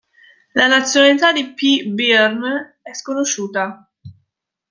La 0.55 0.65
nazionalità 0.67 1.31
di 1.31 1.53
P. 1.53 1.83
Byrne 1.85 2.79
è 2.81 2.91
sconosciuta. 2.91 3.87